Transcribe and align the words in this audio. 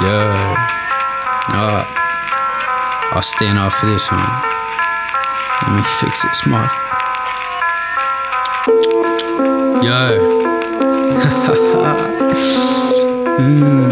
Yeah. 0.00 0.54
Alright. 1.50 1.88
I'll 3.10 3.22
stand 3.22 3.58
up 3.58 3.72
for 3.72 3.86
this, 3.86 4.06
huh? 4.06 4.44
Let 5.66 5.74
me 5.74 5.82
fix 5.82 6.22
this 6.22 6.46
mic. 6.46 6.70
Yo. 9.82 10.18
mm. 13.38 13.87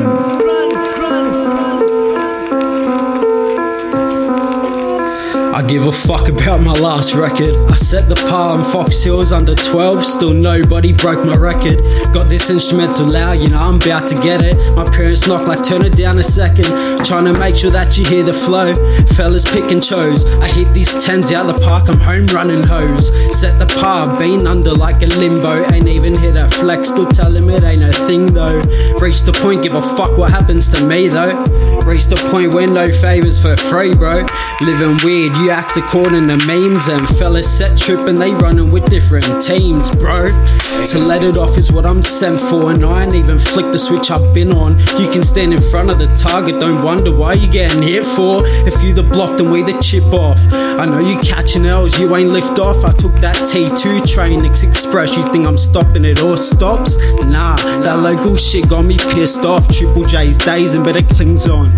I 5.56 5.62
give 5.62 5.86
a 5.86 5.90
fuck 5.90 6.28
about 6.28 6.60
my 6.60 6.74
last 6.74 7.14
record. 7.14 7.48
I 7.70 7.76
set 7.76 8.10
the 8.10 8.14
par 8.14 8.52
on 8.52 8.62
Fox 8.62 9.02
Hills 9.02 9.32
under 9.32 9.54
12, 9.54 10.04
still 10.04 10.34
nobody 10.34 10.92
broke 10.92 11.24
my 11.24 11.32
record. 11.32 11.78
Got 12.12 12.28
this 12.28 12.50
instrumental 12.50 13.10
loud, 13.10 13.40
you 13.40 13.48
know 13.48 13.60
I'm 13.60 13.76
about 13.76 14.06
to 14.08 14.16
get 14.16 14.42
it. 14.42 14.54
My 14.76 14.84
parents 14.84 15.26
knock 15.26 15.46
like 15.46 15.64
turn 15.64 15.82
it 15.86 15.96
down 15.96 16.18
a 16.18 16.22
second. 16.22 16.66
Trying 17.06 17.24
to 17.24 17.32
make 17.32 17.56
sure 17.56 17.70
that 17.70 17.96
you 17.96 18.04
hear 18.04 18.22
the 18.22 18.34
flow. 18.34 18.74
Fellas 19.16 19.46
pick 19.46 19.70
and 19.70 19.82
chose. 19.82 20.26
I 20.40 20.48
hit 20.48 20.74
these 20.74 20.92
tens 21.02 21.32
out 21.32 21.46
the 21.46 21.54
park, 21.64 21.88
I'm 21.88 22.00
home 22.00 22.26
running 22.26 22.62
hose. 22.62 23.08
Set 23.34 23.58
the 23.58 23.64
par, 23.80 24.18
been 24.18 24.46
under 24.46 24.74
like 24.74 25.00
a 25.00 25.06
limbo. 25.06 25.64
Ain't 25.72 25.88
even 25.88 26.20
hit 26.20 26.36
a 26.36 26.50
flex, 26.50 26.90
still 26.90 27.06
tell 27.06 27.34
him 27.34 27.48
it 27.48 27.62
ain't 27.62 27.82
a 27.82 27.94
thing 28.04 28.26
though. 28.26 28.60
Reach 29.00 29.22
the 29.22 29.32
point, 29.32 29.62
give 29.62 29.72
a 29.72 29.80
fuck 29.80 30.18
what 30.18 30.30
happens 30.30 30.68
to 30.72 30.84
me 30.84 31.08
though. 31.08 31.42
Reach 31.86 32.08
the 32.08 32.16
point 32.30 32.52
where 32.52 32.66
no 32.66 32.86
favors 32.86 33.40
for 33.40 33.56
free, 33.56 33.92
bro. 33.94 34.26
Living 34.60 34.98
weird, 35.02 35.34
you 35.36 35.45
act 35.50 35.76
according 35.76 36.28
to 36.28 36.36
memes 36.46 36.88
and 36.88 37.08
fellas 37.08 37.46
set 37.46 37.78
tripping, 37.78 38.14
they 38.14 38.32
running 38.32 38.70
with 38.70 38.84
different 38.86 39.42
teams, 39.42 39.94
bro. 39.96 40.26
To 40.26 40.98
let 40.98 41.22
it 41.22 41.36
off 41.36 41.58
is 41.58 41.72
what 41.72 41.86
I'm 41.86 42.02
sent 42.02 42.40
for, 42.40 42.70
and 42.70 42.84
I 42.84 43.04
ain't 43.04 43.14
even 43.14 43.38
flicked 43.38 43.72
the 43.72 43.78
switch 43.78 44.10
I've 44.10 44.34
been 44.34 44.52
on. 44.54 44.78
You 45.00 45.10
can 45.10 45.22
stand 45.22 45.52
in 45.52 45.62
front 45.62 45.90
of 45.90 45.98
the 45.98 46.06
target, 46.14 46.60
don't 46.60 46.82
wonder 46.82 47.14
why 47.14 47.34
you 47.34 47.50
getting 47.50 47.82
hit 47.82 48.06
for. 48.06 48.42
If 48.66 48.82
you 48.82 48.92
the 48.92 49.02
block, 49.02 49.38
then 49.38 49.50
we 49.50 49.62
the 49.62 49.78
chip 49.80 50.04
off. 50.12 50.38
I 50.52 50.86
know 50.86 50.98
you 50.98 51.18
catching 51.20 51.66
L's, 51.66 51.98
you 51.98 52.14
ain't 52.16 52.30
lift 52.30 52.58
off. 52.58 52.84
I 52.84 52.92
took 52.92 53.12
that 53.20 53.36
T2 53.36 54.06
train, 54.06 54.44
Express. 54.44 55.16
You 55.16 55.22
think 55.32 55.46
I'm 55.46 55.58
stopping 55.58 56.04
it 56.04 56.20
or 56.20 56.36
stops? 56.36 56.96
Nah, 57.26 57.56
that 57.82 57.98
local 57.98 58.36
shit 58.36 58.68
got 58.68 58.84
me 58.84 58.96
pissed 58.96 59.44
off. 59.44 59.68
Triple 59.68 60.02
J's 60.02 60.36
days 60.38 60.74
and 60.74 60.84
better 60.84 61.02
clings 61.02 61.48
on. 61.48 61.72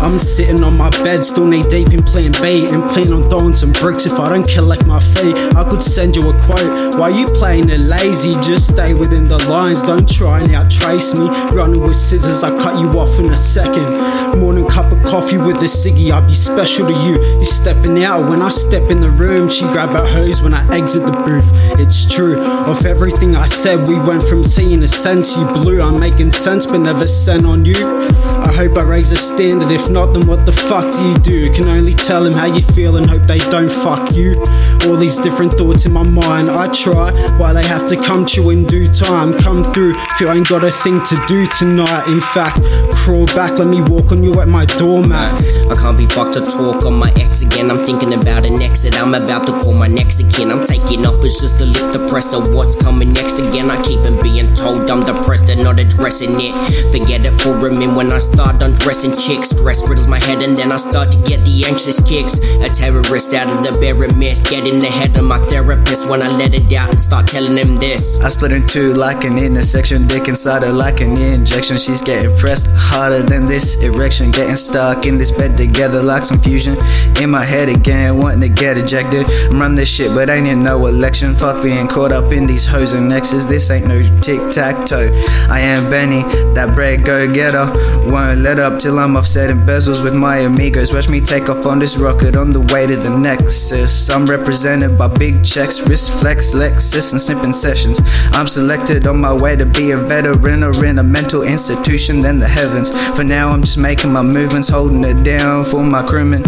I'm 0.00 0.18
sitting 0.18 0.62
on 0.62 0.76
my 0.76 0.90
bed, 0.90 1.24
still 1.24 1.46
knee 1.46 1.62
deep 1.62 1.88
in 1.90 2.02
plan 2.02 2.32
B, 2.42 2.66
and 2.70 2.88
plan 2.90 3.05
on 3.12 3.28
throwing 3.28 3.54
some 3.54 3.72
bricks 3.72 4.06
if 4.06 4.18
I 4.18 4.28
don't 4.28 4.46
collect 4.48 4.86
my 4.86 5.00
fee. 5.00 5.32
I 5.56 5.64
could 5.68 5.82
send 5.82 6.16
you 6.16 6.22
a 6.30 6.42
quote. 6.42 6.96
Why 6.98 7.08
you 7.10 7.26
playing 7.26 7.68
it 7.68 7.80
lazy? 7.80 8.32
Just 8.40 8.68
stay 8.68 8.94
within 8.94 9.28
the 9.28 9.38
lines, 9.46 9.82
don't 9.82 10.08
try 10.08 10.40
and 10.40 10.48
outtrace 10.48 11.18
me. 11.18 11.26
Running 11.56 11.80
with 11.80 11.96
scissors, 11.96 12.42
I 12.42 12.50
cut 12.50 12.80
you 12.80 12.88
off 12.98 13.18
in 13.18 13.32
a 13.32 13.36
second. 13.36 14.38
Morning 14.38 14.68
cup 14.68 14.92
of 14.92 15.02
coffee 15.04 15.38
with 15.38 15.56
a 15.56 15.68
ciggy, 15.68 16.10
I'll 16.10 16.26
be 16.26 16.34
special 16.34 16.86
to 16.86 16.92
you. 16.92 17.20
You 17.38 17.44
stepping 17.44 18.02
out 18.04 18.28
when 18.28 18.42
I 18.42 18.48
step 18.48 18.90
in 18.90 19.00
the 19.00 19.10
room. 19.10 19.48
She 19.48 19.64
grab 19.66 19.90
her 19.90 20.06
hose 20.06 20.42
when 20.42 20.54
I 20.54 20.66
exit 20.76 21.06
the 21.06 21.12
booth. 21.12 21.50
It's 21.78 22.06
true, 22.06 22.42
of 22.42 22.84
everything 22.84 23.36
I 23.36 23.46
said, 23.46 23.88
we 23.88 23.98
went 23.98 24.22
from 24.22 24.44
seeing 24.44 24.82
a 24.82 24.88
sense. 24.88 25.36
You 25.36 25.46
blue, 25.52 25.82
I'm 25.82 25.98
making 26.00 26.32
sense, 26.32 26.66
but 26.66 26.78
never 26.78 27.06
sent 27.06 27.44
on 27.44 27.64
you. 27.64 27.76
I 27.76 28.52
hope 28.52 28.76
I 28.76 28.84
raise 28.84 29.12
a 29.12 29.16
standard, 29.16 29.70
if 29.70 29.90
not, 29.90 30.12
then 30.12 30.26
what 30.26 30.46
the 30.46 30.52
fuck 30.52 30.92
do 30.92 31.04
you 31.04 31.18
do? 31.18 31.52
Can 31.52 31.68
only 31.68 31.94
tell 31.94 32.24
him 32.24 32.32
how 32.32 32.46
you 32.46 32.62
feel 32.62 32.95
and 32.96 33.08
hope 33.08 33.26
they 33.26 33.38
don't 33.38 33.70
fuck 33.70 34.12
you. 34.12 34.42
All 34.86 34.96
these 34.96 35.16
different 35.18 35.52
thoughts 35.52 35.86
in 35.86 35.92
my 35.92 36.02
mind, 36.02 36.50
I 36.50 36.68
try. 36.68 37.12
Why 37.38 37.52
they 37.52 37.66
have 37.66 37.88
to 37.88 37.96
come 37.96 38.24
to 38.26 38.50
in 38.50 38.64
due 38.64 38.86
time? 38.86 39.36
Come 39.38 39.64
through 39.64 39.94
if 39.96 40.20
you 40.20 40.30
ain't 40.30 40.48
got 40.48 40.64
a 40.64 40.70
thing 40.70 41.02
to 41.04 41.24
do 41.26 41.46
tonight. 41.46 42.08
In 42.08 42.20
fact, 42.20 42.60
crawl 42.94 43.26
back, 43.26 43.52
let 43.52 43.68
me 43.68 43.80
walk 43.82 44.12
on 44.12 44.22
you 44.22 44.32
at 44.40 44.48
my 44.48 44.64
doormat. 44.64 45.42
I 45.70 45.74
can't 45.74 45.96
be 45.96 46.06
fucked 46.06 46.34
to 46.34 46.40
talk 46.40 46.84
on 46.84 46.94
my 46.94 47.12
ex 47.16 47.42
again. 47.42 47.70
I'm 47.70 47.84
thinking 47.84 48.14
about 48.14 48.46
an 48.46 48.62
exit. 48.62 48.94
I'm 48.96 49.14
about 49.14 49.46
to 49.46 49.52
call 49.60 49.74
my 49.74 49.86
next 49.86 50.20
again. 50.20 50.50
I'm 50.50 50.64
taking 50.64 51.06
up, 51.06 51.24
it's 51.24 51.40
just 51.40 51.58
to 51.58 51.66
lift 51.66 51.92
the 51.92 52.06
press 52.08 52.32
of 52.32 52.52
what's 52.54 52.76
coming 52.80 53.12
next 53.12 53.38
again. 53.38 53.70
I 53.70 53.82
keep 53.82 54.00
on 54.00 54.22
being 54.22 54.54
told 54.54 54.90
I'm 54.90 55.04
depressed 55.04 55.50
and 55.50 55.62
not 55.62 55.80
addressing 55.80 56.30
it. 56.38 56.54
Forget 56.92 57.24
it 57.24 57.34
for 57.40 57.54
a 57.66 57.70
minute 57.70 57.94
when 57.94 58.12
I 58.12 58.18
start 58.18 58.62
undressing 58.62 59.14
chicks. 59.16 59.50
Stress 59.50 59.88
riddles 59.88 60.06
my 60.06 60.18
head 60.18 60.42
and 60.42 60.56
then 60.56 60.72
I 60.72 60.76
start 60.76 61.10
to 61.12 61.18
get 61.18 61.44
the 61.44 61.64
anxious 61.66 62.00
kicks. 62.00 62.38
A 62.62 62.68
out 62.86 63.50
of 63.50 63.64
the 63.64 63.76
bare 63.80 63.96
mist. 64.16 64.48
Get 64.48 64.66
in 64.66 64.78
the 64.78 64.86
head 64.86 65.16
of 65.18 65.24
my 65.24 65.38
therapist 65.46 66.08
when 66.08 66.22
I 66.22 66.28
let 66.28 66.54
it 66.54 66.72
out 66.72 66.90
and 66.92 67.02
start 67.02 67.26
telling 67.26 67.56
him 67.56 67.76
this. 67.76 68.20
I 68.22 68.28
split 68.28 68.52
in 68.52 68.66
two 68.66 68.94
like 68.94 69.24
an 69.24 69.38
intersection, 69.38 70.06
dick 70.06 70.28
inside 70.28 70.62
her 70.62 70.72
like 70.72 71.00
an 71.00 71.18
injection. 71.18 71.78
She's 71.78 72.02
getting 72.02 72.36
pressed 72.36 72.68
harder 72.70 73.22
than 73.22 73.46
this 73.46 73.82
erection. 73.82 74.30
Getting 74.30 74.56
stuck 74.56 75.06
in 75.06 75.18
this 75.18 75.30
bed 75.30 75.56
together 75.56 76.02
like 76.02 76.24
some 76.24 76.38
fusion. 76.38 76.76
In 77.20 77.30
my 77.30 77.42
head 77.42 77.68
again, 77.68 78.18
wanting 78.18 78.40
to 78.42 78.48
get 78.48 78.78
ejected. 78.78 79.26
Run 79.50 79.74
this 79.74 79.88
shit, 79.88 80.14
but 80.14 80.30
ain't 80.30 80.46
in 80.46 80.62
no 80.62 80.86
election. 80.86 81.34
Fuck 81.34 81.62
being 81.62 81.88
caught 81.88 82.12
up 82.12 82.32
in 82.32 82.46
these 82.46 82.66
hoes 82.66 82.92
and 82.92 83.08
nexus. 83.08 83.46
This 83.46 83.70
ain't 83.70 83.86
no 83.86 84.00
tic 84.20 84.40
tac 84.52 84.86
toe. 84.86 85.10
I 85.50 85.58
am 85.60 85.90
Benny, 85.90 86.22
that 86.54 86.74
bread 86.74 87.04
go 87.04 87.26
getter. 87.32 87.66
Won't 88.10 88.40
let 88.40 88.58
up 88.58 88.78
till 88.78 88.98
I'm 88.98 89.16
offsetting 89.16 89.58
bezels 89.66 90.02
with 90.02 90.14
my 90.14 90.38
amigos. 90.38 90.94
Watch 90.94 91.08
me 91.08 91.20
take 91.20 91.48
off 91.48 91.66
on 91.66 91.78
this 91.78 91.98
rocket 91.98 92.36
on 92.36 92.52
the 92.52 92.60
way 92.60 92.75
to 92.84 92.96
the 92.96 93.08
nexus. 93.08 94.10
I'm 94.10 94.26
represented 94.26 94.98
by 94.98 95.08
big 95.08 95.42
checks, 95.42 95.88
wrist 95.88 96.20
flex, 96.20 96.52
Lexus, 96.52 97.12
and 97.12 97.20
snipping 97.20 97.54
sessions. 97.54 98.00
I'm 98.32 98.46
selected 98.46 99.06
on 99.06 99.18
my 99.18 99.32
way 99.32 99.56
to 99.56 99.64
be 99.64 99.92
a 99.92 99.96
veteran 99.96 100.62
or 100.62 100.84
in 100.84 100.98
a 100.98 101.02
mental 101.02 101.42
institution 101.42 102.20
than 102.20 102.38
the 102.38 102.48
heavens. 102.48 102.90
For 103.16 103.24
now, 103.24 103.48
I'm 103.48 103.62
just 103.62 103.78
making 103.78 104.12
my 104.12 104.22
movements, 104.22 104.68
holding 104.68 105.04
it 105.04 105.22
down 105.22 105.64
for 105.64 105.82
my 105.82 106.02
crewmen. 106.06 106.42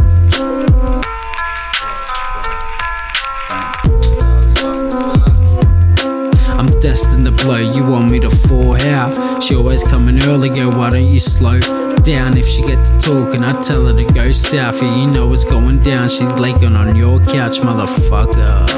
destined 6.88 7.26
to 7.26 7.30
blow. 7.30 7.58
You 7.58 7.84
want 7.84 8.10
me 8.10 8.18
to 8.18 8.30
fall? 8.30 8.74
out? 8.80 9.42
She 9.42 9.54
always 9.54 9.84
coming 9.84 10.22
early, 10.22 10.48
girl. 10.48 10.72
Why 10.72 10.88
don't 10.88 11.12
you 11.12 11.20
slow? 11.20 11.60
down 12.02 12.38
if 12.38 12.46
she 12.46 12.62
get 12.62 12.82
to 12.86 12.98
talking. 12.98 13.42
I 13.42 13.60
tell 13.60 13.84
her 13.86 13.92
to 13.92 14.14
go 14.14 14.32
south, 14.32 14.82
yeah, 14.82 14.96
you 14.96 15.10
know 15.10 15.26
what's 15.26 15.44
going 15.44 15.82
down. 15.82 16.08
She's 16.08 16.32
laying 16.36 16.76
on 16.76 16.96
your 16.96 17.18
couch, 17.26 17.58
motherfucker. 17.58 18.68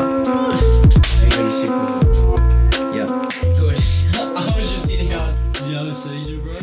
Yeah. 2.97 3.07
Good. 3.61 3.79
I 4.41 4.53
was 4.57 4.73
just 4.73 4.89
sitting 4.89 5.13
out. 5.13 5.31
The 5.53 5.79
other 5.79 5.95
season, 5.95 6.41
bro. 6.41 6.59